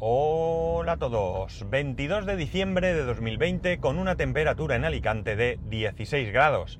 Hola 0.00 0.92
a 0.92 0.96
todos, 0.96 1.68
22 1.68 2.24
de 2.24 2.36
diciembre 2.36 2.94
de 2.94 3.02
2020 3.02 3.80
con 3.80 3.98
una 3.98 4.14
temperatura 4.14 4.76
en 4.76 4.84
Alicante 4.84 5.34
de 5.34 5.58
16 5.64 6.32
grados. 6.32 6.78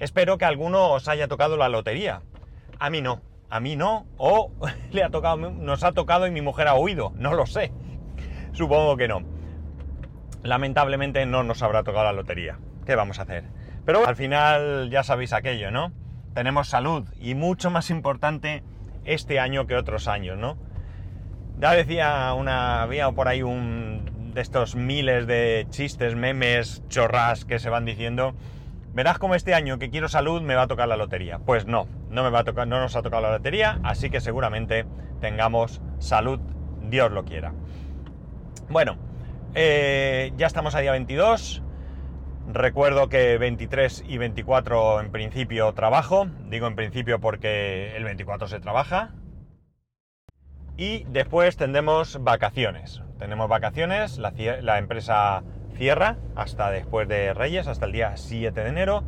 Espero 0.00 0.36
que 0.36 0.46
alguno 0.46 0.90
os 0.90 1.06
haya 1.06 1.28
tocado 1.28 1.56
la 1.56 1.68
lotería. 1.68 2.22
A 2.80 2.90
mí 2.90 3.02
no, 3.02 3.20
a 3.50 3.60
mí 3.60 3.76
no, 3.76 4.06
o 4.16 4.50
le 4.90 5.04
ha 5.04 5.10
tocado, 5.10 5.36
nos 5.52 5.84
ha 5.84 5.92
tocado 5.92 6.26
y 6.26 6.32
mi 6.32 6.40
mujer 6.40 6.66
ha 6.66 6.74
huido, 6.74 7.12
no 7.14 7.34
lo 7.34 7.46
sé. 7.46 7.70
Supongo 8.50 8.96
que 8.96 9.06
no. 9.06 9.22
Lamentablemente 10.42 11.24
no 11.24 11.44
nos 11.44 11.62
habrá 11.62 11.84
tocado 11.84 12.06
la 12.06 12.14
lotería. 12.14 12.58
¿Qué 12.84 12.96
vamos 12.96 13.20
a 13.20 13.22
hacer? 13.22 13.44
Pero 13.84 14.04
al 14.04 14.16
final 14.16 14.90
ya 14.90 15.04
sabéis 15.04 15.32
aquello, 15.32 15.70
¿no? 15.70 15.92
Tenemos 16.34 16.68
salud 16.68 17.06
y 17.20 17.36
mucho 17.36 17.70
más 17.70 17.90
importante 17.90 18.64
este 19.04 19.38
año 19.38 19.68
que 19.68 19.76
otros 19.76 20.08
años, 20.08 20.36
¿no? 20.36 20.65
Ya 21.58 21.72
decía 21.72 22.34
una, 22.34 22.82
había 22.82 23.10
por 23.12 23.28
ahí 23.28 23.42
un 23.42 24.32
de 24.34 24.42
estos 24.42 24.76
miles 24.76 25.26
de 25.26 25.66
chistes, 25.70 26.14
memes, 26.14 26.82
chorras 26.88 27.46
que 27.46 27.58
se 27.58 27.70
van 27.70 27.86
diciendo. 27.86 28.34
Verás 28.92 29.18
como 29.18 29.34
este 29.34 29.54
año 29.54 29.78
que 29.78 29.88
quiero 29.88 30.08
salud 30.08 30.42
me 30.42 30.54
va 30.54 30.62
a 30.62 30.66
tocar 30.66 30.86
la 30.86 30.98
lotería. 30.98 31.38
Pues 31.38 31.66
no, 31.66 31.88
no 32.10 32.22
me 32.22 32.28
va 32.28 32.40
a 32.40 32.44
tocar, 32.44 32.68
no 32.68 32.78
nos 32.78 32.94
ha 32.96 33.02
tocado 33.02 33.22
la 33.22 33.30
lotería, 33.30 33.80
así 33.82 34.10
que 34.10 34.20
seguramente 34.20 34.84
tengamos 35.22 35.80
salud, 35.98 36.40
Dios 36.82 37.10
lo 37.10 37.24
quiera. 37.24 37.54
Bueno, 38.68 38.98
eh, 39.54 40.32
ya 40.36 40.46
estamos 40.46 40.74
a 40.74 40.80
día 40.80 40.92
22. 40.92 41.62
Recuerdo 42.52 43.08
que 43.08 43.38
23 43.38 44.04
y 44.06 44.18
24 44.18 45.00
en 45.00 45.10
principio 45.10 45.72
trabajo. 45.72 46.28
Digo 46.50 46.66
en 46.66 46.76
principio 46.76 47.18
porque 47.18 47.96
el 47.96 48.04
24 48.04 48.48
se 48.48 48.60
trabaja, 48.60 49.14
y 50.76 51.04
después 51.04 51.56
tendremos 51.56 52.22
vacaciones. 52.22 53.02
Tenemos 53.18 53.48
vacaciones, 53.48 54.18
la, 54.18 54.78
empresa 54.78 55.42
cierra 55.76 56.16
hasta 56.34 56.70
después 56.70 57.08
de 57.08 57.32
Reyes, 57.32 57.66
hasta 57.66 57.86
el 57.86 57.92
día 57.92 58.16
7 58.16 58.60
de 58.60 58.68
enero, 58.68 59.04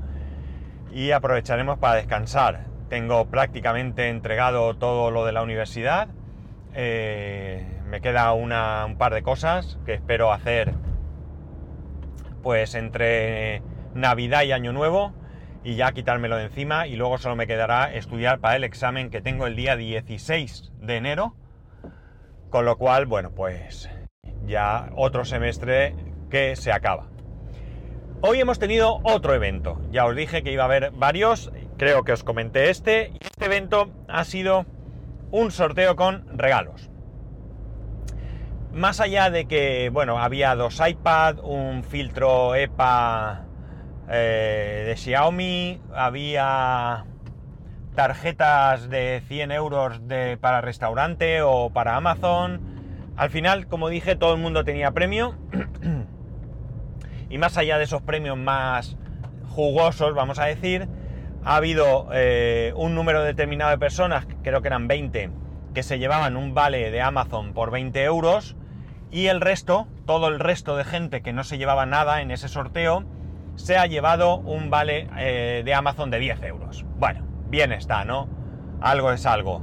y 0.92 1.11
aprovecharemos 1.11 1.79
para 1.79 1.97
descansar. 1.97 2.67
Tengo 2.89 3.27
prácticamente 3.27 4.09
entregado 4.09 4.75
todo 4.77 5.11
lo 5.11 5.27
de 5.27 5.33
la 5.33 5.42
universidad. 5.42 6.09
Eh, 6.75 7.67
me 7.87 8.01
queda 8.01 8.33
un 8.33 8.97
par 8.97 9.12
de 9.12 9.23
cosas 9.23 9.79
que 9.85 9.95
espero 9.95 10.33
hacer 10.33 10.75
pues 12.42 12.75
entre 12.75 13.62
Navidad 13.95 14.42
y 14.45 14.53
Año 14.53 14.73
Nuevo 14.73 15.12
y 15.64 15.75
ya 15.75 15.92
quitármelo 15.92 16.37
de 16.37 16.45
encima 16.45 16.87
y 16.87 16.97
luego 16.97 17.19
solo 17.19 17.37
me 17.37 17.47
quedará 17.47 17.92
estudiar 17.92 18.39
para 18.39 18.57
el 18.57 18.64
examen 18.64 19.11
que 19.11 19.20
tengo 19.20 19.47
el 19.47 19.57
día 19.57 19.77
16 19.77 20.73
de 20.81 20.97
enero 20.97 21.35
con 22.51 22.65
lo 22.65 22.77
cual, 22.77 23.07
bueno, 23.07 23.31
pues 23.31 23.89
ya 24.47 24.91
otro 24.97 25.25
semestre 25.25 25.95
que 26.31 26.57
se 26.57 26.73
acaba. 26.73 27.09
Hoy 28.21 28.41
hemos 28.41 28.59
tenido 28.59 29.01
otro 29.05 29.35
evento. 29.35 29.81
Ya 29.91 30.05
os 30.07 30.17
dije 30.17 30.43
que 30.43 30.53
iba 30.53 30.63
a 30.63 30.67
haber 30.67 30.91
varios, 30.91 31.53
creo 31.77 32.03
que 32.03 32.13
os 32.13 32.25
comenté 32.25 32.71
este, 32.71 33.13
y 33.13 33.19
este 33.25 33.45
evento 33.45 33.91
ha 34.09 34.25
sido 34.25 34.67
un 35.31 35.51
sorteo 35.51 35.95
con 35.95 36.27
regalos. 36.37 36.91
Más 38.73 39.01
allá 39.01 39.31
de 39.31 39.47
que, 39.47 39.91
bueno, 39.93 40.19
había 40.19 40.55
dos 40.55 40.81
iPad, 40.87 41.39
un 41.43 41.85
filtro 41.85 42.55
EPA 42.55 43.47
eh, 44.09 44.85
de 44.87 44.97
Xiaomi, 44.97 45.81
había 45.95 47.05
tarjetas 47.99 48.89
de 48.89 49.25
100 49.27 49.51
euros 49.51 50.07
de, 50.07 50.37
para 50.37 50.61
restaurante 50.61 51.43
o 51.43 51.71
para 51.71 51.97
Amazon. 51.97 52.61
Al 53.17 53.29
final, 53.31 53.67
como 53.67 53.89
dije, 53.89 54.15
todo 54.15 54.35
el 54.35 54.41
mundo 54.41 54.63
tenía 54.63 54.93
premio. 54.93 55.35
y 57.29 57.39
más 57.39 57.57
allá 57.57 57.77
de 57.77 57.83
esos 57.83 58.01
premios 58.03 58.39
más 58.39 58.97
jugosos, 59.49 60.15
vamos 60.15 60.39
a 60.39 60.45
decir, 60.45 60.87
ha 61.42 61.57
habido 61.57 62.08
eh, 62.13 62.73
un 62.77 62.95
número 62.95 63.25
determinado 63.25 63.73
de 63.73 63.79
personas, 63.79 64.29
creo 64.45 64.63
que 64.63 64.69
eran 64.69 64.87
20, 64.87 65.33
que 65.75 65.83
se 65.83 65.98
llevaban 65.98 66.37
un 66.37 66.55
vale 66.55 66.92
de 66.92 67.01
Amazon 67.01 67.53
por 67.53 67.73
20 67.73 68.05
euros. 68.05 68.55
Y 69.11 69.27
el 69.27 69.41
resto, 69.41 69.89
todo 70.07 70.29
el 70.29 70.39
resto 70.39 70.77
de 70.77 70.85
gente 70.85 71.20
que 71.20 71.33
no 71.33 71.42
se 71.42 71.58
llevaba 71.58 71.85
nada 71.85 72.23
en 72.23 72.31
ese 72.31 72.47
sorteo, 72.47 73.05
se 73.57 73.77
ha 73.77 73.87
llevado 73.87 74.37
un 74.37 74.70
vale 74.70 75.08
eh, 75.19 75.63
de 75.64 75.75
Amazon 75.75 76.13
de 76.13 76.20
10 76.20 76.45
euros. 76.45 76.85
Bueno, 76.97 77.27
bien 77.48 77.73
está, 77.73 78.05
¿no? 78.05 78.29
Algo 78.81 79.13
es 79.13 79.27
algo. 79.27 79.63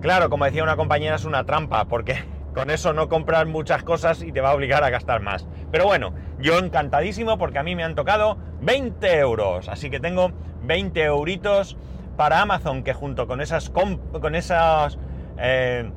Claro, 0.00 0.30
como 0.30 0.44
decía 0.44 0.62
una 0.62 0.76
compañera, 0.76 1.16
es 1.16 1.24
una 1.24 1.44
trampa, 1.44 1.86
porque 1.86 2.24
con 2.54 2.70
eso 2.70 2.92
no 2.92 3.08
compras 3.08 3.46
muchas 3.46 3.82
cosas 3.82 4.22
y 4.22 4.32
te 4.32 4.40
va 4.40 4.50
a 4.50 4.54
obligar 4.54 4.84
a 4.84 4.90
gastar 4.90 5.20
más. 5.20 5.46
Pero 5.70 5.84
bueno, 5.84 6.14
yo 6.38 6.58
encantadísimo 6.58 7.38
porque 7.38 7.58
a 7.58 7.62
mí 7.62 7.74
me 7.74 7.84
han 7.84 7.94
tocado 7.94 8.38
20 8.60 9.18
euros. 9.18 9.68
Así 9.68 9.90
que 9.90 10.00
tengo 10.00 10.32
20 10.62 11.02
euritos 11.04 11.76
para 12.16 12.40
Amazon, 12.40 12.82
que 12.82 12.94
junto 12.94 13.26
con 13.26 13.40
esas 13.40 13.70
con 13.70 14.34
esos 14.34 14.98
eh, 15.38 15.90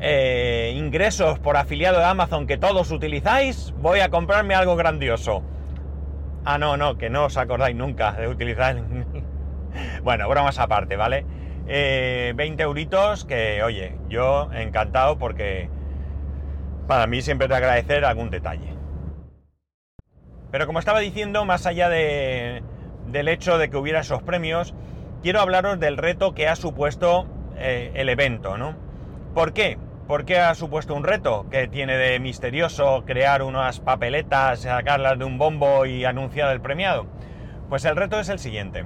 eh, 0.00 0.74
ingresos 0.76 1.38
por 1.38 1.56
afiliado 1.56 1.98
de 1.98 2.04
Amazon 2.04 2.46
que 2.46 2.58
todos 2.58 2.90
utilizáis, 2.90 3.72
voy 3.78 4.00
a 4.00 4.10
comprarme 4.10 4.54
algo 4.54 4.76
grandioso. 4.76 5.42
Ah, 6.44 6.58
no, 6.58 6.76
no, 6.76 6.96
que 6.96 7.10
no 7.10 7.24
os 7.24 7.36
acordáis 7.36 7.74
nunca 7.74 8.12
de 8.12 8.28
utilizar 8.28 8.76
bueno, 10.06 10.28
bromas 10.28 10.60
aparte, 10.60 10.94
¿vale? 10.94 11.26
20 11.64 11.68
eh, 11.68 12.56
euritos 12.60 13.24
que, 13.24 13.60
oye, 13.64 13.98
yo 14.08 14.48
encantado 14.52 15.18
porque 15.18 15.68
para 16.86 17.08
mí 17.08 17.22
siempre 17.22 17.48
te 17.48 17.56
agradecer 17.56 18.04
algún 18.04 18.30
detalle. 18.30 18.72
Pero 20.52 20.68
como 20.68 20.78
estaba 20.78 21.00
diciendo, 21.00 21.44
más 21.44 21.66
allá 21.66 21.88
de, 21.88 22.62
del 23.08 23.26
hecho 23.26 23.58
de 23.58 23.68
que 23.68 23.76
hubiera 23.76 23.98
esos 23.98 24.22
premios, 24.22 24.74
quiero 25.24 25.40
hablaros 25.40 25.80
del 25.80 25.96
reto 25.96 26.34
que 26.34 26.46
ha 26.46 26.54
supuesto 26.54 27.26
eh, 27.56 27.90
el 27.96 28.08
evento, 28.08 28.56
¿no? 28.56 28.76
¿Por 29.34 29.52
qué? 29.52 29.76
¿Por 30.06 30.24
qué 30.24 30.38
ha 30.38 30.54
supuesto 30.54 30.94
un 30.94 31.02
reto 31.02 31.46
que 31.50 31.66
tiene 31.66 31.96
de 31.96 32.20
misterioso 32.20 33.02
crear 33.04 33.42
unas 33.42 33.80
papeletas, 33.80 34.60
sacarlas 34.60 35.18
de 35.18 35.24
un 35.24 35.36
bombo 35.36 35.84
y 35.84 36.04
anunciar 36.04 36.52
el 36.52 36.60
premiado? 36.60 37.06
Pues 37.68 37.84
el 37.84 37.96
reto 37.96 38.20
es 38.20 38.28
el 38.28 38.38
siguiente. 38.38 38.84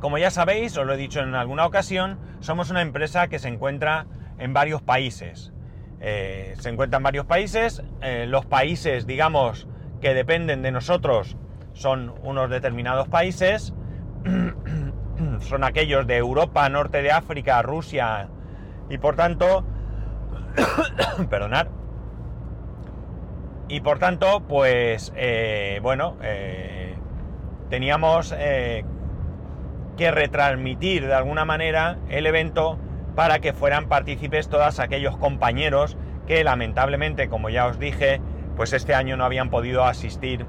Como 0.00 0.16
ya 0.16 0.30
sabéis, 0.30 0.76
os 0.78 0.86
lo 0.86 0.94
he 0.94 0.96
dicho 0.96 1.20
en 1.20 1.34
alguna 1.34 1.66
ocasión, 1.66 2.18
somos 2.40 2.70
una 2.70 2.80
empresa 2.80 3.28
que 3.28 3.38
se 3.38 3.48
encuentra 3.48 4.06
en 4.38 4.54
varios 4.54 4.80
países. 4.80 5.52
Eh, 6.00 6.54
se 6.58 6.70
encuentra 6.70 6.96
en 6.96 7.02
varios 7.02 7.26
países. 7.26 7.82
Eh, 8.00 8.24
los 8.26 8.46
países, 8.46 9.06
digamos, 9.06 9.68
que 10.00 10.14
dependen 10.14 10.62
de 10.62 10.72
nosotros 10.72 11.36
son 11.74 12.14
unos 12.22 12.48
determinados 12.48 13.08
países. 13.08 13.74
son 15.40 15.64
aquellos 15.64 16.06
de 16.06 16.16
Europa, 16.16 16.66
norte 16.70 17.02
de 17.02 17.12
África, 17.12 17.60
Rusia 17.60 18.28
y 18.88 18.96
por 18.96 19.16
tanto, 19.16 19.66
perdonar. 21.28 21.68
Y 23.68 23.80
por 23.82 23.98
tanto, 23.98 24.40
pues, 24.48 25.12
eh, 25.14 25.78
bueno, 25.82 26.16
teníamos 27.68 28.34
que 30.00 30.10
retransmitir 30.10 31.06
de 31.06 31.12
alguna 31.12 31.44
manera 31.44 31.98
el 32.08 32.24
evento 32.24 32.78
para 33.14 33.40
que 33.40 33.52
fueran 33.52 33.86
partícipes 33.86 34.48
todos 34.48 34.78
aquellos 34.78 35.18
compañeros 35.18 35.98
que 36.26 36.42
lamentablemente, 36.42 37.28
como 37.28 37.50
ya 37.50 37.66
os 37.66 37.78
dije, 37.78 38.18
pues 38.56 38.72
este 38.72 38.94
año 38.94 39.18
no 39.18 39.26
habían 39.26 39.50
podido 39.50 39.84
asistir 39.84 40.46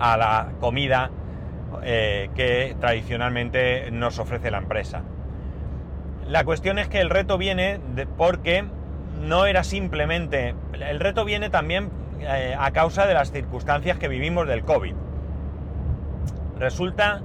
a 0.00 0.16
la 0.16 0.48
comida 0.58 1.12
eh, 1.84 2.30
que 2.34 2.74
tradicionalmente 2.80 3.92
nos 3.92 4.18
ofrece 4.18 4.50
la 4.50 4.58
empresa. 4.58 5.02
La 6.26 6.42
cuestión 6.42 6.80
es 6.80 6.88
que 6.88 7.00
el 7.00 7.10
reto 7.10 7.38
viene 7.38 7.78
porque 8.16 8.64
no 9.20 9.46
era 9.46 9.62
simplemente... 9.62 10.56
El 10.72 10.98
reto 10.98 11.24
viene 11.24 11.48
también 11.48 11.90
eh, 12.18 12.56
a 12.58 12.72
causa 12.72 13.06
de 13.06 13.14
las 13.14 13.30
circunstancias 13.30 13.98
que 13.98 14.08
vivimos 14.08 14.48
del 14.48 14.64
COVID. 14.64 14.96
Resulta 16.58 17.22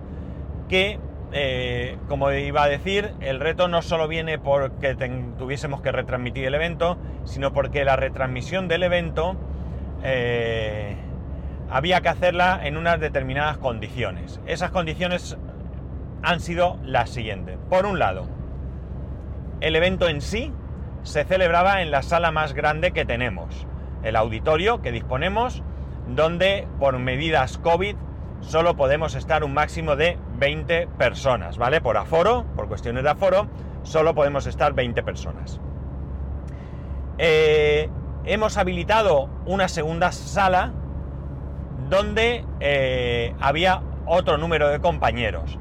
que 0.70 1.00
eh, 1.34 1.98
como 2.08 2.32
iba 2.32 2.64
a 2.64 2.68
decir, 2.68 3.14
el 3.20 3.40
reto 3.40 3.68
no 3.68 3.82
solo 3.82 4.08
viene 4.08 4.40
porque 4.40 4.96
tuviésemos 5.38 5.82
que 5.82 5.92
retransmitir 5.92 6.46
el 6.46 6.56
evento, 6.56 6.98
sino 7.26 7.52
porque 7.52 7.84
la 7.84 7.96
retransmisión 7.96 8.68
del 8.68 8.84
evento 8.84 9.36
eh, 10.04 10.96
había 11.70 12.02
que 12.02 12.10
hacerla 12.10 12.62
en 12.64 12.78
unas 12.78 13.00
determinadas 13.00 13.58
condiciones. 13.58 14.40
Esas 14.46 14.72
condiciones 14.72 15.38
han 16.24 16.40
sido 16.40 16.78
las 16.84 17.10
siguientes. 17.10 17.58
Por 17.70 17.86
un 17.86 18.00
lado, 18.00 18.28
el 19.60 19.76
evento 19.76 20.08
en 20.08 20.22
sí 20.22 20.54
se 21.04 21.26
celebraba 21.26 21.82
en 21.82 21.92
la 21.92 22.04
sala 22.04 22.32
más 22.32 22.54
grande 22.54 22.92
que 22.92 23.06
tenemos, 23.06 23.68
el 24.04 24.16
auditorio 24.16 24.82
que 24.82 24.92
disponemos, 24.92 25.64
donde 26.08 26.68
por 26.80 27.00
medidas 27.00 27.58
COVID 27.58 27.96
solo 28.42 28.76
podemos 28.76 29.16
estar 29.16 29.44
un 29.44 29.54
máximo 29.54 29.96
de 29.96 30.18
20 30.38 30.88
personas, 30.98 31.58
¿vale? 31.58 31.82
Por 31.82 31.98
aforo, 31.98 32.46
por 32.56 32.68
cuestiones 32.68 33.04
de 33.04 33.10
aforo, 33.10 33.48
solo 33.84 34.14
podemos 34.16 34.46
estar 34.48 34.74
20 34.74 35.04
personas. 35.04 35.60
eh, 37.18 37.90
hemos 38.26 38.58
habilitado 38.58 39.30
una 39.46 39.68
segunda 39.70 40.12
sala 40.12 40.74
donde 41.90 42.46
eh, 42.60 43.34
había 43.40 43.82
otro 44.06 44.38
número 44.38 44.68
de 44.70 44.80
compañeros 44.80 45.58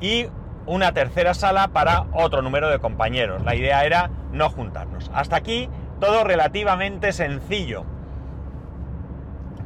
y 0.00 0.26
una 0.66 0.92
tercera 0.92 1.34
sala 1.34 1.68
para 1.68 2.06
otro 2.12 2.42
número 2.42 2.68
de 2.68 2.78
compañeros. 2.78 3.42
La 3.44 3.54
idea 3.54 3.84
era 3.84 4.10
no 4.32 4.50
juntarnos. 4.50 5.10
Hasta 5.14 5.36
aquí 5.36 5.68
todo 6.00 6.24
relativamente 6.24 7.12
sencillo. 7.12 7.84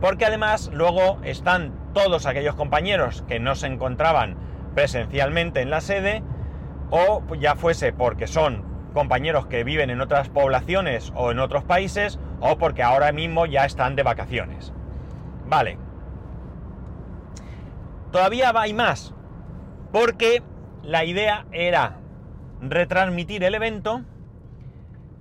Porque 0.00 0.26
además 0.26 0.70
luego 0.72 1.18
están 1.24 1.72
todos 1.96 2.26
aquellos 2.26 2.54
compañeros 2.56 3.24
que 3.26 3.40
no 3.40 3.54
se 3.54 3.66
encontraban 3.66 4.36
presencialmente 4.74 5.62
en 5.62 5.70
la 5.70 5.80
sede 5.80 6.22
o 6.90 7.22
ya 7.36 7.56
fuese 7.56 7.94
porque 7.94 8.26
son 8.26 8.62
compañeros 8.92 9.46
que 9.46 9.64
viven 9.64 9.88
en 9.88 10.02
otras 10.02 10.28
poblaciones 10.28 11.10
o 11.16 11.30
en 11.30 11.38
otros 11.38 11.64
países 11.64 12.18
o 12.40 12.58
porque 12.58 12.82
ahora 12.82 13.12
mismo 13.12 13.46
ya 13.46 13.64
están 13.64 13.96
de 13.96 14.02
vacaciones. 14.02 14.74
Vale. 15.46 15.78
Todavía 18.12 18.52
hay 18.54 18.74
más, 18.74 19.14
porque 19.90 20.42
la 20.82 21.06
idea 21.06 21.46
era 21.50 21.96
retransmitir 22.60 23.42
el 23.42 23.54
evento 23.54 24.02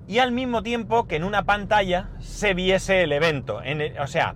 y 0.07 0.19
al 0.19 0.33
mismo 0.33 0.61
tiempo 0.61 1.07
que 1.07 1.15
en 1.15 1.23
una 1.23 1.45
pantalla 1.45 2.09
se 2.19 2.53
viese 2.53 3.03
el 3.03 3.13
evento. 3.13 3.61
o 4.01 4.07
sea, 4.07 4.35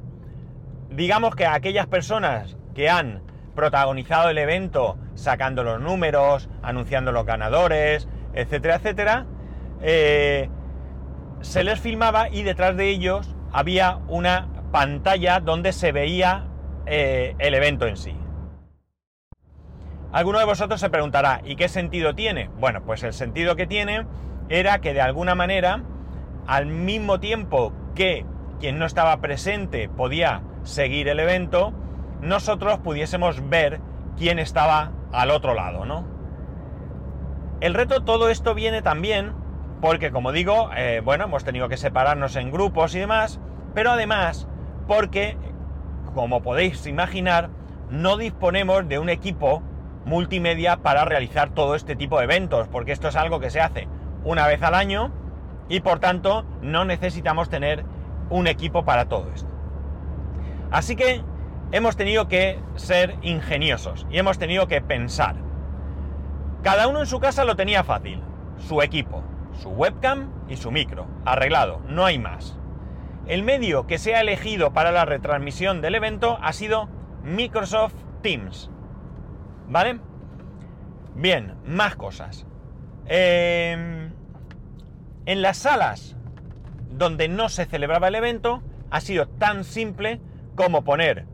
digamos 1.00 1.34
que 1.34 1.46
aquellas 1.46 1.88
personas 1.88 2.58
que 2.76 2.90
han 2.90 3.22
protagonizado 3.56 4.32
el 4.32 4.38
evento 4.38 4.98
sacando 5.16 5.64
los 5.64 5.80
números, 5.80 6.50
anunciando 6.62 7.14
los 7.14 7.26
ganadores, 7.26 8.10
etcétera, 8.34 8.76
etcétera, 8.76 9.26
eh, 9.82 10.50
se 11.40 11.64
les 11.64 11.80
filmaba 11.80 12.28
y 12.28 12.44
detrás 12.44 12.76
de 12.76 12.90
ellos 12.90 13.34
había 13.54 14.00
una 14.10 14.50
pantalla 14.74 15.40
donde 15.40 15.72
se 15.72 15.94
veía 15.94 16.48
eh, 16.86 17.34
el 17.40 17.54
evento 17.54 17.88
en 17.88 17.96
sí. 17.96 18.18
Alguno 20.12 20.40
de 20.40 20.46
vosotros 20.46 20.82
se 20.82 20.90
preguntará, 20.90 21.40
¿y 21.46 21.56
qué 21.56 21.70
sentido 21.70 22.14
tiene? 22.14 22.50
Bueno, 22.60 22.84
pues 22.84 23.04
el 23.04 23.14
sentido 23.14 23.56
que 23.56 23.68
tiene 23.68 24.06
era 24.50 24.82
que 24.82 24.94
de 24.94 25.00
alguna 25.00 25.34
manera, 25.34 25.82
al 26.46 26.66
mismo 26.66 27.22
tiempo 27.22 27.72
que 27.96 28.26
quien 28.60 28.80
no 28.80 28.86
estaba 28.86 29.22
presente 29.22 29.88
podía 29.88 30.42
seguir 30.70 31.08
el 31.08 31.20
evento, 31.20 31.74
nosotros 32.22 32.80
pudiésemos 32.80 33.50
ver 33.50 33.82
quién 34.18 34.40
estaba 34.40 34.92
al 35.12 35.32
otro 35.32 35.54
lado, 35.54 35.86
¿no? 35.86 36.06
El 37.62 37.74
reto, 37.74 38.04
todo 38.04 38.30
esto 38.30 38.56
viene 38.56 38.82
también 38.82 39.34
porque, 39.82 40.12
como 40.12 40.32
digo, 40.32 40.70
eh, 40.76 41.02
bueno, 41.04 41.26
hemos 41.26 41.44
tenido 41.44 41.70
que 41.70 41.78
separarnos 41.78 42.36
en 42.36 42.52
grupos 42.52 42.96
y 42.96 43.00
demás, 43.00 43.40
pero 43.74 43.92
además 43.92 44.48
porque, 44.88 45.38
como 46.14 46.42
podéis 46.42 46.86
imaginar, 46.86 47.50
no 47.90 48.18
disponemos 48.18 48.88
de 48.88 49.00
un 49.00 49.10
equipo 49.10 49.62
multimedia 50.06 50.78
para 50.78 51.06
realizar 51.06 51.50
todo 51.50 51.76
este 51.76 51.96
tipo 51.96 52.18
de 52.18 52.26
eventos, 52.26 52.68
porque 52.68 52.92
esto 52.92 53.08
es 53.08 53.16
algo 53.16 53.40
que 53.40 53.50
se 53.50 53.62
hace 53.62 53.88
una 54.24 54.48
vez 54.48 54.62
al 54.64 54.76
año 54.76 55.12
y 55.70 55.82
por 55.82 56.00
tanto 56.00 56.46
no 56.62 56.86
necesitamos 56.86 57.50
tener 57.50 57.86
un 58.30 58.48
equipo 58.48 58.86
para 58.86 59.06
todo 59.06 59.30
esto. 59.34 59.59
Así 60.72 60.96
que 60.96 61.24
hemos 61.72 61.96
tenido 61.96 62.28
que 62.28 62.60
ser 62.76 63.16
ingeniosos 63.22 64.06
y 64.10 64.18
hemos 64.18 64.38
tenido 64.38 64.68
que 64.68 64.82
pensar. 64.82 65.36
Cada 66.64 66.88
uno 66.88 67.00
en 67.00 67.08
su 67.08 67.20
casa 67.20 67.46
lo 67.46 67.56
tenía 67.56 67.84
fácil, 67.84 68.22
su 68.58 68.82
equipo, 68.82 69.24
su 69.62 69.70
webcam 69.70 70.30
y 70.48 70.58
su 70.58 70.72
micro, 70.72 71.08
arreglado, 71.26 71.82
no 71.88 72.06
hay 72.06 72.20
más. 72.20 72.58
El 73.28 73.44
medio 73.44 73.88
que 73.88 73.98
se 73.98 74.16
ha 74.16 74.22
elegido 74.22 74.74
para 74.74 74.92
la 74.92 75.06
retransmisión 75.06 75.82
del 75.82 75.96
evento 75.96 76.38
ha 76.42 76.52
sido 76.54 76.90
Microsoft 77.24 77.94
Teams. 78.22 78.70
¿Vale? 79.68 80.00
Bien, 81.16 81.56
más 81.66 81.96
cosas. 81.96 82.46
Em, 83.06 84.12
en 85.26 85.42
las 85.42 85.58
salas 85.58 86.16
donde 86.92 87.28
no 87.28 87.50
se 87.50 87.66
celebraba 87.66 88.08
el 88.08 88.16
evento 88.16 88.62
ha 88.90 89.02
sido 89.02 89.28
tan 89.28 89.64
simple 89.64 90.22
como 90.60 90.84
poner 90.84 91.26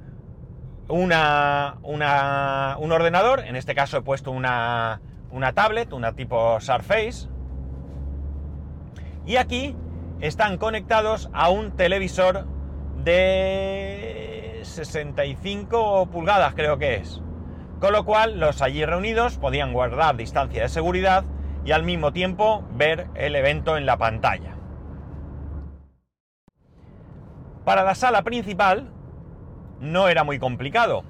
una, 0.87 1.77
un 1.81 2.91
ordenador, 2.91 3.39
en 3.39 3.55
este 3.55 3.73
caso 3.73 3.97
he 3.97 4.01
puesto 4.03 4.29
una, 4.29 5.01
una 5.31 5.51
tablet, 5.53 5.93
una 5.93 6.13
tipo 6.13 6.61
Surface, 6.61 7.27
y 9.25 9.37
aquí 9.37 9.75
están 10.21 10.59
conectados 10.59 11.31
a 11.33 11.49
un 11.49 11.71
televisor 11.71 12.45
de 13.03 14.59
65 14.61 16.07
pulgadas 16.11 16.53
creo 16.53 16.77
que 16.77 16.97
es. 16.97 17.19
Con 17.79 17.93
lo 17.93 18.05
cual 18.05 18.39
los 18.39 18.61
allí 18.61 18.85
reunidos 18.85 19.39
podían 19.39 19.73
guardar 19.73 20.17
distancia 20.17 20.61
de 20.61 20.69
seguridad 20.69 21.25
y 21.65 21.71
al 21.71 21.81
mismo 21.81 22.13
tiempo 22.13 22.63
ver 22.75 23.07
el 23.15 23.35
evento 23.35 23.75
en 23.75 23.87
la 23.87 23.97
pantalla. 23.97 24.55
Para 27.63 27.83
la 27.83 27.95
sala 27.95 28.21
principal 28.21 28.91
no 29.85 30.09
era 30.09 30.23
muy 30.23 30.39
complicado. 30.39 31.03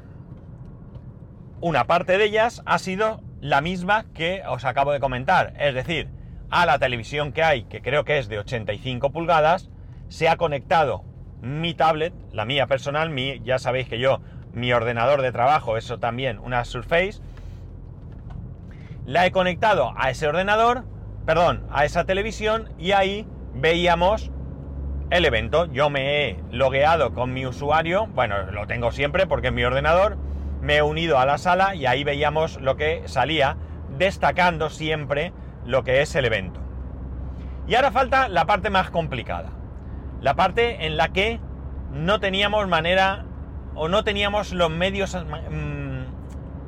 Una 1.62 1.88
parte 1.88 2.18
de 2.18 2.26
ellas 2.26 2.62
ha 2.66 2.78
sido 2.78 3.22
la 3.42 3.62
misma 3.62 4.06
que 4.14 4.44
os 4.48 4.66
acabo 4.66 4.92
de 4.92 5.00
comentar, 5.00 5.54
es 5.58 5.74
decir, 5.74 6.10
a 6.50 6.66
la 6.66 6.80
televisión 6.80 7.32
que 7.32 7.44
hay, 7.44 7.64
que 7.64 7.82
creo 7.82 8.06
que 8.06 8.18
es 8.18 8.28
de 8.28 8.40
85 8.40 9.12
pulgadas, 9.12 9.70
se 10.10 10.30
ha 10.30 10.38
conectado 10.38 11.04
mi 11.42 11.74
tablet, 11.74 12.14
la 12.32 12.46
mía 12.46 12.68
personal, 12.68 13.10
mi, 13.10 13.40
ya 13.42 13.60
sabéis 13.60 13.88
que 13.88 14.00
yo, 14.00 14.22
mi 14.54 14.72
ordenador 14.74 15.22
de 15.22 15.32
trabajo, 15.32 15.78
eso 15.78 16.00
también, 16.00 16.40
una 16.40 16.66
Surface, 16.66 17.22
la 19.06 19.26
he 19.26 19.32
conectado 19.32 19.94
a 19.98 20.10
ese 20.10 20.28
ordenador, 20.28 20.86
perdón, 21.26 21.66
a 21.72 21.86
esa 21.86 22.06
televisión 22.06 22.70
y 22.78 22.92
ahí 22.94 23.28
veíamos 23.54 24.32
el 25.10 25.26
evento. 25.26 25.66
Yo 25.66 25.90
me 25.90 26.30
he 26.30 26.40
logueado 26.52 27.14
con 27.14 27.34
mi 27.34 27.46
usuario, 27.46 28.08
bueno, 28.08 28.52
lo 28.52 28.68
tengo 28.68 28.92
siempre 28.92 29.28
porque 29.28 29.48
es 29.48 29.54
mi 29.54 29.64
ordenador, 29.64 30.18
me 30.62 30.78
he 30.78 30.82
unido 30.82 31.20
a 31.20 31.26
la 31.26 31.38
sala 31.38 31.76
y 31.76 31.86
ahí 31.86 32.04
veíamos 32.04 32.60
lo 32.62 32.76
que 32.76 33.04
salía, 33.06 33.58
destacando 33.98 34.70
siempre 34.70 35.34
lo 35.66 35.84
que 35.84 36.02
es 36.02 36.16
el 36.16 36.26
evento. 36.26 36.60
Y 37.68 37.76
ahora 37.76 37.92
falta 37.92 38.28
la 38.28 38.46
parte 38.46 38.70
más 38.70 38.90
complicada, 38.90 39.50
la 40.22 40.36
parte 40.36 40.86
en 40.86 40.98
la 40.98 41.10
que 41.10 41.40
no 41.92 42.20
teníamos 42.20 42.68
manera 42.68 43.26
o 43.74 43.88
no 43.88 44.04
teníamos 44.04 44.54
los 44.54 44.70
medios 44.70 45.16
mm, 45.16 46.04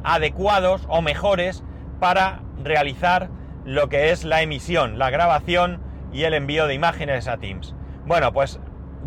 adecuados 0.04 0.86
o 0.90 1.02
mejores 1.02 1.64
para 2.00 2.42
realizar 2.64 3.30
lo 3.66 3.90
que 3.90 4.12
es 4.12 4.24
la 4.24 4.42
emisión, 4.42 4.98
la 4.98 5.10
grabación 5.10 5.82
y 6.14 6.24
el 6.24 6.34
envío 6.34 6.68
de 6.68 6.74
imágenes 6.74 7.28
a 7.28 7.38
Teams. 7.38 7.76
Bueno, 8.08 8.32
pues 8.32 8.58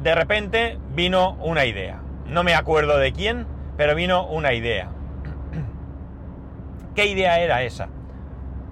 de 0.03 0.15
repente 0.15 0.79
vino 0.95 1.33
una 1.41 1.65
idea. 1.65 2.03
No 2.27 2.45
me 2.45 2.55
acuerdo 2.55 2.99
de 2.99 3.13
quién, 3.13 3.47
pero 3.79 3.95
vino 3.95 4.27
una 4.27 4.53
idea. 4.53 4.91
¿Qué 6.95 7.07
idea 7.07 7.41
era 7.41 7.63
esa? 7.63 7.89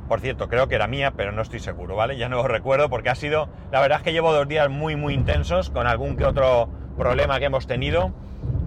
Por 0.06 0.20
cierto, 0.20 0.48
creo 0.50 0.68
que 0.68 0.74
era 0.74 0.86
mía, 0.86 1.14
pero 1.16 1.32
no 1.32 1.40
estoy 1.40 1.60
seguro, 1.60 1.96
¿vale? 1.96 2.18
Ya 2.18 2.28
no 2.28 2.36
lo 2.36 2.46
recuerdo 2.46 2.90
porque 2.90 3.08
ha 3.08 3.14
sido... 3.14 3.48
La 3.72 3.80
verdad 3.80 3.98
es 3.98 4.04
que 4.04 4.12
llevo 4.12 4.34
dos 4.34 4.46
días 4.46 4.68
muy, 4.68 4.96
muy 4.96 5.14
intensos 5.14 5.70
con 5.70 5.86
algún 5.86 6.18
que 6.18 6.26
otro 6.26 6.68
problema 6.98 7.38
que 7.38 7.46
hemos 7.46 7.66
tenido 7.66 8.12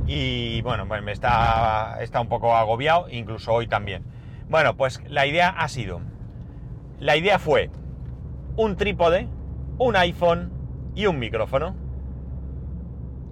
y 0.07 0.63
bueno, 0.63 0.87
pues 0.87 1.03
me 1.03 1.11
está, 1.11 1.97
está 2.01 2.21
un 2.21 2.27
poco 2.27 2.55
agobiado, 2.55 3.07
incluso 3.07 3.53
hoy 3.53 3.67
también. 3.67 4.03
Bueno, 4.49 4.75
pues 4.77 4.99
la 5.07 5.27
idea 5.27 5.49
ha 5.49 5.67
sido... 5.67 6.01
La 6.99 7.17
idea 7.17 7.37
fue 7.37 7.69
un 8.55 8.77
trípode, 8.77 9.27
un 9.77 9.95
iPhone 9.95 10.60
y 10.95 11.05
un 11.05 11.19
micrófono. 11.19 11.75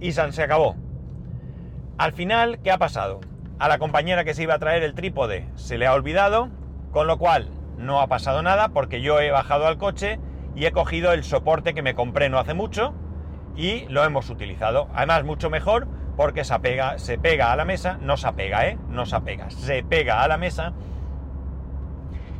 Y 0.00 0.12
se 0.12 0.42
acabó. 0.42 0.76
Al 1.98 2.12
final, 2.12 2.60
¿qué 2.62 2.70
ha 2.70 2.78
pasado? 2.78 3.20
A 3.58 3.68
la 3.68 3.78
compañera 3.78 4.24
que 4.24 4.32
se 4.32 4.44
iba 4.44 4.54
a 4.54 4.58
traer 4.58 4.82
el 4.82 4.94
trípode 4.94 5.46
se 5.54 5.76
le 5.76 5.86
ha 5.86 5.92
olvidado, 5.92 6.48
con 6.92 7.06
lo 7.06 7.18
cual 7.18 7.50
no 7.76 8.00
ha 8.00 8.06
pasado 8.06 8.42
nada 8.42 8.70
porque 8.70 9.02
yo 9.02 9.20
he 9.20 9.30
bajado 9.30 9.66
al 9.66 9.76
coche 9.76 10.18
y 10.54 10.64
he 10.64 10.72
cogido 10.72 11.12
el 11.12 11.24
soporte 11.24 11.74
que 11.74 11.82
me 11.82 11.94
compré 11.94 12.28
no 12.28 12.38
hace 12.38 12.54
mucho 12.54 12.94
y 13.56 13.86
lo 13.88 14.04
hemos 14.04 14.30
utilizado. 14.30 14.88
Además, 14.94 15.24
mucho 15.24 15.50
mejor 15.50 15.86
porque 16.16 16.44
se, 16.44 16.54
apega, 16.54 16.98
se 16.98 17.18
pega 17.18 17.52
a 17.52 17.56
la 17.56 17.64
mesa, 17.64 17.98
no 18.00 18.16
se 18.16 18.28
apega, 18.28 18.66
¿eh? 18.66 18.78
No 18.88 19.06
se 19.06 19.16
apega, 19.16 19.50
se 19.50 19.82
pega 19.82 20.22
a 20.22 20.28
la 20.28 20.38
mesa 20.38 20.72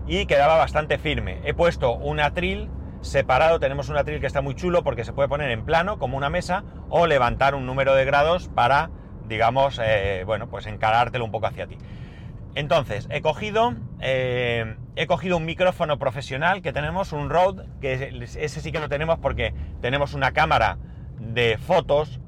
y 0.07 0.27
quedaba 0.27 0.57
bastante 0.57 0.99
firme. 0.99 1.41
He 1.45 1.55
puesto 1.55 1.95
un 1.95 2.21
atril 2.21 2.69
separado, 3.01 3.61
tenemos 3.61 3.89
un 3.89 3.97
atril 3.97 4.21
que 4.21 4.27
está 4.27 4.41
muy 4.41 4.55
chulo 4.55 4.83
porque 4.83 5.05
se 5.05 5.13
puede 5.13 5.29
poner 5.29 5.51
en 5.51 5.65
plano 5.65 5.99
como 5.99 6.17
una 6.17 6.31
mesa 6.31 6.65
o 6.89 7.07
levantar 7.07 7.55
un 7.55 7.67
número 7.67 7.95
de 7.95 8.05
grados 8.05 8.49
para, 8.49 8.91
digamos, 9.29 9.81
eh, 9.83 10.23
bueno, 10.27 10.49
pues 10.49 10.67
encarártelo 10.67 11.25
un 11.25 11.31
poco 11.31 11.47
hacia 11.47 11.67
ti. 11.67 11.79
Entonces, 12.55 13.07
he 13.11 13.21
cogido, 13.21 13.75
eh, 14.01 14.77
he 14.97 15.07
cogido 15.07 15.37
un 15.37 15.45
micrófono 15.45 15.99
profesional 15.99 16.63
que 16.63 16.73
tenemos, 16.73 17.13
un 17.13 17.31
Rode, 17.31 17.65
que 17.81 18.13
ese 18.23 18.61
sí 18.61 18.73
que 18.73 18.81
lo 18.81 18.89
tenemos 18.89 19.19
porque 19.21 19.55
tenemos 19.81 20.15
una 20.15 20.33
cámara 20.33 20.79
de 21.19 21.59
fotos, 21.59 22.21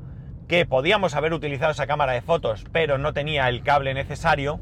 que 0.46 0.64
podíamos 0.64 1.14
haber 1.14 1.32
utilizado 1.32 1.72
esa 1.72 1.86
cámara 1.86 2.12
de 2.12 2.20
fotos, 2.20 2.64
pero 2.72 2.98
no 2.98 3.12
tenía 3.12 3.48
el 3.48 3.62
cable 3.62 3.94
necesario. 3.94 4.60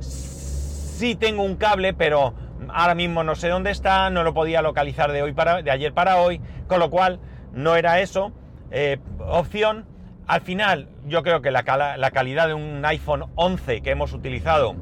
Sí 0.00 1.14
tengo 1.14 1.44
un 1.44 1.56
cable, 1.56 1.94
pero 1.94 2.34
ahora 2.68 2.94
mismo 2.94 3.24
no 3.24 3.34
sé 3.34 3.48
dónde 3.48 3.70
está, 3.70 4.10
no 4.10 4.22
lo 4.22 4.34
podía 4.34 4.62
localizar 4.62 5.12
de, 5.12 5.22
hoy 5.22 5.32
para, 5.32 5.62
de 5.62 5.70
ayer 5.70 5.92
para 5.92 6.18
hoy, 6.18 6.40
con 6.66 6.80
lo 6.80 6.90
cual 6.90 7.20
no 7.52 7.76
era 7.76 8.00
eso 8.00 8.32
eh, 8.70 8.98
opción. 9.18 9.86
Al 10.26 10.42
final, 10.42 10.88
yo 11.06 11.22
creo 11.22 11.40
que 11.40 11.50
la, 11.50 11.62
la 11.96 12.10
calidad 12.10 12.48
de 12.48 12.54
un 12.54 12.84
iPhone 12.84 13.24
11 13.34 13.80
que 13.80 13.90
hemos 13.90 14.12
utilizado 14.12 14.76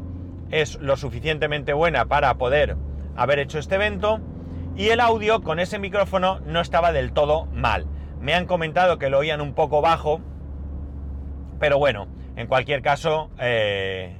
es 0.50 0.76
lo 0.80 0.96
suficientemente 0.96 1.72
buena 1.72 2.06
para 2.06 2.34
poder 2.34 2.76
haber 3.16 3.38
hecho 3.38 3.58
este 3.58 3.76
evento. 3.76 4.20
Y 4.76 4.88
el 4.88 5.00
audio 5.00 5.42
con 5.42 5.58
ese 5.60 5.78
micrófono 5.78 6.40
no 6.40 6.60
estaba 6.60 6.92
del 6.92 7.12
todo 7.12 7.46
mal. 7.46 7.86
Me 8.20 8.34
han 8.34 8.46
comentado 8.46 8.98
que 8.98 9.08
lo 9.08 9.18
oían 9.18 9.40
un 9.40 9.54
poco 9.54 9.80
bajo, 9.80 10.20
pero 11.58 11.78
bueno, 11.78 12.08
en 12.34 12.46
cualquier 12.46 12.82
caso, 12.82 13.30
eh, 13.38 14.18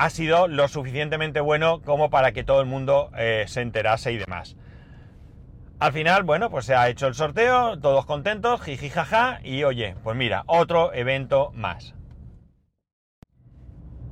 ha 0.00 0.08
sido 0.08 0.48
lo 0.48 0.66
suficientemente 0.66 1.40
bueno 1.40 1.82
como 1.82 2.08
para 2.08 2.32
que 2.32 2.42
todo 2.42 2.62
el 2.62 2.66
mundo 2.66 3.10
eh, 3.18 3.44
se 3.48 3.60
enterase 3.60 4.10
y 4.12 4.16
demás. 4.16 4.56
Al 5.78 5.92
final, 5.92 6.22
bueno, 6.22 6.48
pues 6.48 6.64
se 6.64 6.74
ha 6.74 6.88
hecho 6.88 7.06
el 7.06 7.12
sorteo, 7.12 7.78
todos 7.78 8.06
contentos, 8.06 8.62
jiji 8.62 8.88
jaja, 8.88 9.40
y 9.44 9.62
oye, 9.64 9.96
pues 10.02 10.16
mira, 10.16 10.44
otro 10.46 10.94
evento 10.94 11.50
más. 11.52 11.94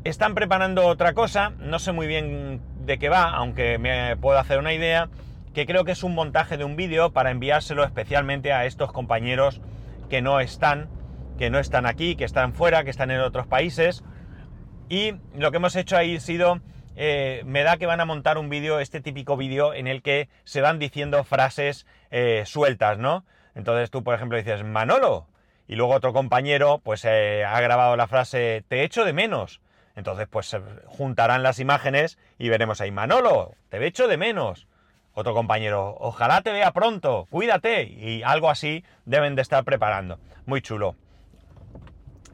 Están 0.05 0.35
preparando 0.35 0.87
otra 0.87 1.15
cosa, 1.15 1.53
no 1.59 1.79
sé 1.79 1.93
muy 1.93 2.07
bien 2.07 2.61
de 2.85 2.99
qué 2.99 3.09
va, 3.09 3.31
aunque 3.31 3.79
me 3.79 4.15
puedo 4.19 4.39
hacer 4.39 4.59
una 4.59 4.75
idea, 4.75 5.09
que 5.55 5.65
creo 5.65 5.87
que 5.87 5.93
es 5.93 6.03
un 6.03 6.15
montaje 6.15 6.59
de 6.59 6.65
un 6.65 6.77
vídeo 6.77 7.15
para 7.15 7.31
enviárselo 7.31 7.83
especialmente 7.83 8.53
a 8.53 8.67
estos 8.67 8.93
compañeros 8.93 9.63
que 10.11 10.21
no 10.21 10.41
están, 10.41 10.91
que 11.39 11.49
no 11.49 11.59
están 11.59 11.87
aquí, 11.87 12.15
que 12.15 12.25
están 12.25 12.53
fuera, 12.53 12.85
que 12.85 12.91
están 12.91 13.11
en 13.11 13.21
otros 13.21 13.47
países. 13.47 14.05
Y 14.89 15.15
lo 15.37 15.51
que 15.51 15.59
hemos 15.59 15.77
hecho 15.77 15.97
ahí 15.97 16.17
ha 16.17 16.21
sido 16.21 16.61
eh, 17.01 17.43
me 17.47 17.63
da 17.63 17.77
que 17.77 17.87
van 17.87 18.01
a 18.01 18.05
montar 18.05 18.39
un 18.39 18.49
vídeo, 18.49 18.81
este 18.81 19.01
típico 19.01 19.37
vídeo 19.37 19.73
en 19.73 19.87
el 19.87 20.03
que 20.03 20.29
se 20.43 20.61
van 20.61 20.81
diciendo 20.81 21.23
frases 21.23 21.87
eh, 22.11 22.43
sueltas, 22.45 22.99
¿no? 22.99 23.25
Entonces 23.55 23.89
tú, 23.91 24.03
por 24.03 24.17
ejemplo, 24.17 24.37
dices, 24.37 24.65
Manolo, 24.65 25.29
y 25.69 25.77
luego 25.77 25.95
otro 25.95 26.13
compañero, 26.13 26.81
pues 26.83 27.05
eh, 27.05 27.45
ha 27.45 27.61
grabado 27.61 27.97
la 27.97 28.09
frase, 28.09 28.65
te 28.67 28.83
echo 28.83 29.05
de 29.05 29.13
menos. 29.13 29.61
Entonces, 29.95 30.27
pues 30.29 30.47
se 30.47 30.61
juntarán 30.87 31.45
las 31.45 31.61
imágenes 31.61 32.19
y 32.37 32.49
veremos 32.49 32.81
ahí, 32.81 32.91
Manolo, 32.91 33.55
te 33.69 33.85
echo 33.87 34.09
de 34.09 34.17
menos. 34.17 34.67
Otro 35.15 35.35
compañero, 35.35 35.97
ojalá 36.01 36.43
te 36.43 36.51
vea 36.51 36.73
pronto, 36.73 37.29
cuídate. 37.31 37.85
Y 37.85 38.25
algo 38.25 38.51
así 38.51 38.85
deben 39.05 39.37
de 39.37 39.43
estar 39.43 39.63
preparando. 39.63 40.19
Muy 40.47 40.63
chulo. 40.63 40.97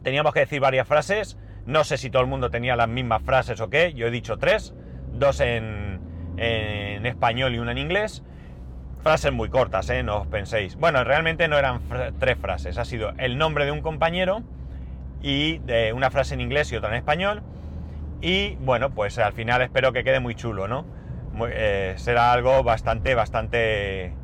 Teníamos 0.03 0.33
que 0.33 0.41
decir 0.41 0.61
varias 0.61 0.89
frases 0.89 1.37
no 1.67 1.85
sé 1.85 1.97
si 1.97 2.11
todo 2.11 2.23
el 2.23 2.29
mundo 2.29 2.51
tenía 2.51 2.77
las 2.77 2.89
mismas 2.89 3.23
frases 3.23 3.61
o 3.61 3.71
qué. 3.71 3.95
Yo 3.95 4.07
he 4.07 4.11
dicho 4.11 4.37
tres, 4.37 4.75
dos 5.13 5.41
en, 5.41 6.01
español 6.37 7.55
y 7.55 7.59
una 7.59 7.73
en 7.73 7.79
inglés. 7.79 8.23
Frases 9.03 9.33
muy 9.33 9.49
cortas, 9.49 9.89
¿eh? 9.91 10.03
No 10.03 10.23
os 10.23 10.27
penséis. 10.27 10.77
Bueno, 10.77 11.05
realmente 11.05 11.49
no 11.49 11.59
eran 11.59 11.81
tres 12.19 12.39
frases. 12.39 12.79
Ha 12.79 12.85
sido 12.85 13.13
el 13.19 13.39
nombre 13.39 13.65
de 13.67 13.71
un 13.71 13.83
compañero 13.83 14.43
y 15.23 15.59
de 15.59 15.93
una 15.93 16.11
frase 16.11 16.35
en 16.35 16.41
inglés 16.41 16.73
y 16.73 16.77
otra 16.77 16.91
en 16.91 16.97
español. 16.97 17.43
Y 18.21 18.57
bueno, 18.57 18.91
pues 18.91 19.19
al 19.19 19.33
final 19.33 19.63
espero 19.63 19.93
que 19.93 20.05
quede 20.05 20.21
muy 20.21 20.35
chulo, 20.35 20.69
¿no? 20.69 20.87
Eh, 21.51 21.95
será 21.97 22.33
algo 22.33 22.63
bastante, 22.63 23.15
bastante... 23.15 24.15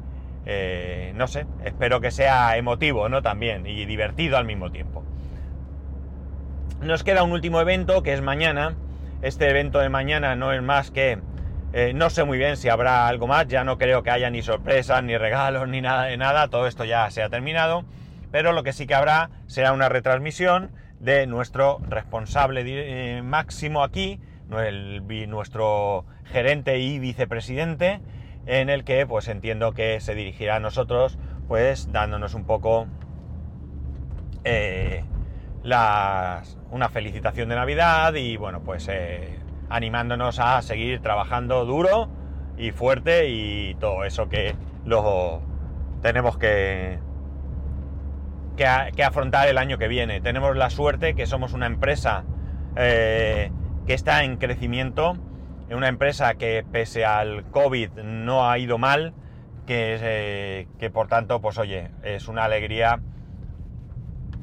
Eh, 0.47 1.13
no 1.17 1.27
sé, 1.27 1.47
espero 1.65 2.01
que 2.01 2.11
sea 2.11 2.57
emotivo, 2.57 3.09
¿no? 3.11 3.21
También 3.21 3.67
y 3.67 3.85
divertido 3.85 4.39
al 4.39 4.47
mismo 4.47 4.71
tiempo. 4.71 5.05
Nos 6.81 7.05
queda 7.05 7.23
un 7.25 7.33
último 7.33 7.61
evento 7.61 8.03
que 8.03 8.15
es 8.15 8.23
mañana. 8.23 8.75
Este 9.21 9.51
evento 9.51 9.81
de 9.81 9.91
mañana 9.91 10.35
no 10.35 10.51
es 10.55 10.63
más 10.63 10.91
que... 10.91 11.19
Eh, 11.75 11.93
no 11.95 12.09
sé 12.09 12.25
muy 12.25 12.39
bien 12.39 12.57
si 12.57 12.71
habrá 12.71 13.07
algo 13.07 13.27
más, 13.27 13.47
ya 13.49 13.65
no 13.65 13.77
creo 13.77 14.03
que 14.03 14.11
haya 14.11 14.31
ni 14.31 14.41
sorpresas, 14.41 15.05
ni 15.05 15.17
regalos, 15.19 15.69
ni 15.69 15.83
nada 15.83 16.05
de 16.05 16.17
nada, 16.17 16.49
todo 16.49 16.67
esto 16.67 16.85
ya 16.85 17.09
se 17.11 17.23
ha 17.23 17.29
terminado, 17.29 17.85
pero 18.33 18.53
lo 18.53 18.65
que 18.65 18.73
sí 18.73 18.89
que 18.89 18.95
habrá 18.95 19.31
será 19.47 19.73
una 19.73 19.89
retransmisión 19.89 20.73
de 20.99 21.29
nuestro 21.29 21.81
responsable 21.89 22.65
eh, 22.67 23.23
máximo 23.23 23.85
aquí, 23.85 24.19
nuestro 24.49 26.07
gerente 26.25 26.79
y 26.79 26.99
vicepresidente, 26.99 28.01
en 28.47 28.69
el 28.69 28.83
que 28.83 29.07
pues 29.07 29.29
entiendo 29.29 29.73
que 29.73 30.01
se 30.01 30.17
dirigirá 30.17 30.57
a 30.57 30.61
nosotros, 30.61 31.19
pues 31.47 31.93
dándonos 31.93 32.35
un 32.35 32.47
poco 32.47 32.89
eh, 34.43 35.05
las, 35.63 36.59
una 36.71 36.89
felicitación 36.89 37.49
de 37.49 37.57
Navidad 37.57 38.15
y 38.15 38.37
bueno, 38.37 38.63
pues 38.63 38.89
eh, 38.89 39.39
animándonos 39.69 40.39
a 40.39 40.61
seguir 40.63 41.01
trabajando 41.01 41.65
duro 41.65 42.09
y 42.57 42.73
fuerte 42.73 43.29
y 43.29 43.75
todo 43.77 44.05
eso 44.05 44.29
que 44.29 44.55
lo 44.85 45.43
tenemos 46.03 46.39
que, 46.39 46.99
que, 48.57 49.05
afrontar 49.05 49.49
el 49.49 49.59
año 49.59 49.79
que 49.79 49.89
viene. 49.89 50.21
Tenemos 50.21 50.57
la 50.57 50.71
suerte 50.71 51.15
que 51.15 51.27
somos 51.27 51.53
una 51.53 51.67
empresa 51.67 52.25
eh, 52.77 53.51
que 53.87 53.95
está 53.95 54.25
en 54.25 54.37
crecimiento, 54.37 55.17
una 55.71 55.89
empresa 55.89 56.35
que 56.35 56.65
pese 56.71 57.05
al 57.05 57.45
COVID 57.51 57.91
no 58.03 58.49
ha 58.49 58.59
ido 58.59 58.79
mal, 58.79 59.15
que, 59.67 59.99
eh, 60.01 60.69
que 60.79 60.91
por 60.91 61.09
tanto, 61.09 61.41
pues 61.41 61.59
oye, 61.59 61.91
es 62.03 62.29
una 62.29 62.45
alegría 62.45 63.01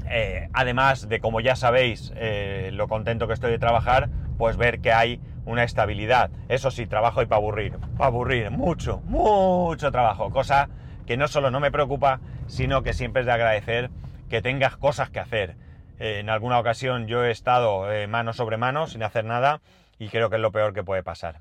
eh, 0.09 0.49
además 0.53 1.07
de, 1.07 1.19
como 1.19 1.39
ya 1.39 1.55
sabéis, 1.55 2.13
eh, 2.15 2.69
lo 2.73 2.87
contento 2.87 3.27
que 3.27 3.33
estoy 3.33 3.51
de 3.51 3.59
trabajar, 3.59 4.09
pues 4.37 4.57
ver 4.57 4.79
que 4.79 4.91
hay 4.91 5.19
una 5.45 5.63
estabilidad. 5.63 6.29
Eso 6.49 6.71
sí, 6.71 6.85
trabajo 6.87 7.21
y 7.21 7.25
para 7.25 7.37
aburrir, 7.37 7.77
para 7.97 8.07
aburrir, 8.07 8.51
mucho, 8.51 9.01
mucho 9.05 9.91
trabajo, 9.91 10.29
cosa 10.31 10.69
que 11.05 11.17
no 11.17 11.27
solo 11.27 11.51
no 11.51 11.59
me 11.59 11.71
preocupa, 11.71 12.19
sino 12.47 12.83
que 12.83 12.93
siempre 12.93 13.21
es 13.21 13.25
de 13.25 13.31
agradecer 13.31 13.89
que 14.29 14.41
tengas 14.41 14.75
cosas 14.77 15.09
que 15.09 15.19
hacer. 15.19 15.55
Eh, 15.99 16.19
en 16.19 16.29
alguna 16.29 16.59
ocasión 16.59 17.07
yo 17.07 17.23
he 17.23 17.31
estado 17.31 17.87
mano 18.07 18.33
sobre 18.33 18.57
mano 18.57 18.87
sin 18.87 19.03
hacer 19.03 19.25
nada 19.25 19.61
y 19.99 20.09
creo 20.09 20.29
que 20.29 20.35
es 20.35 20.41
lo 20.41 20.51
peor 20.51 20.73
que 20.73 20.83
puede 20.83 21.03
pasar. 21.03 21.39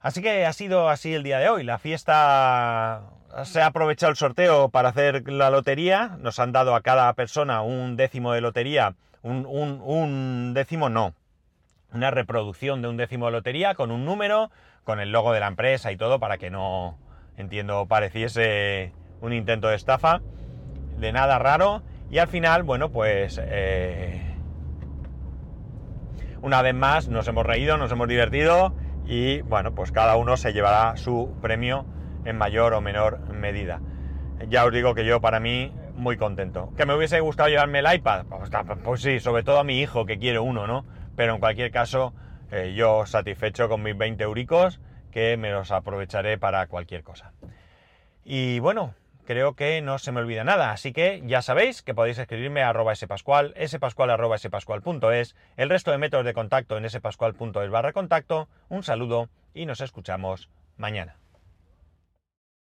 Así 0.00 0.22
que 0.22 0.46
ha 0.46 0.52
sido 0.52 0.88
así 0.88 1.12
el 1.12 1.22
día 1.22 1.38
de 1.38 1.50
hoy. 1.50 1.62
La 1.62 1.78
fiesta 1.78 3.02
se 3.44 3.60
ha 3.62 3.66
aprovechado 3.66 4.10
el 4.10 4.16
sorteo 4.16 4.68
para 4.68 4.90
hacer 4.90 5.30
la 5.30 5.50
lotería. 5.50 6.16
Nos 6.18 6.38
han 6.38 6.52
dado 6.52 6.74
a 6.74 6.82
cada 6.82 7.12
persona 7.14 7.62
un 7.62 7.96
décimo 7.96 8.32
de 8.32 8.40
lotería. 8.40 8.94
Un, 9.22 10.52
décimo 10.54 10.88
no. 10.88 11.14
Una 11.92 12.10
reproducción 12.10 12.82
de 12.82 12.88
un 12.88 12.96
décimo 12.96 13.26
de 13.26 13.32
lotería 13.32 13.74
con 13.74 13.90
un 13.90 14.04
número, 14.04 14.50
con 14.84 15.00
el 15.00 15.12
logo 15.12 15.32
de 15.32 15.40
la 15.40 15.48
empresa 15.48 15.92
y 15.92 15.96
todo 15.96 16.18
para 16.18 16.38
que 16.38 16.50
no, 16.50 16.98
entiendo, 17.36 17.86
pareciese 17.86 18.92
un 19.20 19.32
intento 19.32 19.68
de 19.68 19.76
estafa. 19.76 20.20
De 20.98 21.12
nada 21.12 21.38
raro. 21.38 21.82
Y 22.10 22.18
al 22.18 22.28
final, 22.28 22.62
bueno, 22.62 22.90
pues... 22.90 23.40
Eh, 23.42 24.26
una 26.42 26.62
vez 26.62 26.74
más 26.74 27.08
nos 27.08 27.28
hemos 27.28 27.44
reído, 27.44 27.76
nos 27.76 27.92
hemos 27.92 28.08
divertido 28.08 28.74
y 29.04 29.42
bueno, 29.42 29.74
pues 29.74 29.92
cada 29.92 30.16
uno 30.16 30.38
se 30.38 30.54
llevará 30.54 30.96
su 30.96 31.36
premio 31.42 31.84
en 32.24 32.36
mayor 32.36 32.74
o 32.74 32.80
menor 32.80 33.20
medida. 33.30 33.80
Ya 34.48 34.64
os 34.64 34.72
digo 34.72 34.94
que 34.94 35.04
yo 35.04 35.20
para 35.20 35.40
mí 35.40 35.72
muy 35.94 36.16
contento. 36.16 36.72
¿Que 36.76 36.86
me 36.86 36.94
hubiese 36.94 37.20
gustado 37.20 37.48
llevarme 37.48 37.80
el 37.80 37.94
iPad? 37.94 38.26
Pues, 38.26 38.50
pues 38.82 39.02
sí, 39.02 39.20
sobre 39.20 39.42
todo 39.42 39.58
a 39.58 39.64
mi 39.64 39.80
hijo 39.80 40.06
que 40.06 40.18
quiere 40.18 40.38
uno, 40.38 40.66
¿no? 40.66 40.86
Pero 41.14 41.34
en 41.34 41.40
cualquier 41.40 41.70
caso, 41.70 42.14
eh, 42.50 42.74
yo 42.74 43.06
satisfecho 43.06 43.68
con 43.68 43.82
mis 43.82 43.96
20 43.96 44.24
euricos 44.24 44.80
que 45.10 45.36
me 45.36 45.50
los 45.50 45.70
aprovecharé 45.70 46.38
para 46.38 46.66
cualquier 46.66 47.02
cosa. 47.02 47.32
Y 48.24 48.60
bueno, 48.60 48.94
creo 49.24 49.54
que 49.54 49.80
no 49.82 49.98
se 49.98 50.12
me 50.12 50.20
olvida 50.20 50.44
nada, 50.44 50.72
así 50.72 50.92
que 50.92 51.22
ya 51.24 51.42
sabéis 51.42 51.82
que 51.82 51.94
podéis 51.94 52.18
escribirme 52.18 52.62
a 52.62 52.70
arroba 52.70 52.94
spascual, 52.94 53.54
spascual 53.66 54.10
arroba 54.10 54.36
el 55.56 55.68
resto 55.70 55.90
de 55.90 55.98
métodos 55.98 56.24
de 56.24 56.34
contacto 56.34 56.76
en 56.76 56.88
spascual.es 56.88 57.70
barra 57.70 57.92
contacto, 57.92 58.48
un 58.68 58.82
saludo 58.82 59.28
y 59.54 59.66
nos 59.66 59.80
escuchamos 59.80 60.48
mañana. 60.76 61.16